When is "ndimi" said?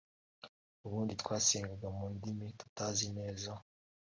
2.13-2.47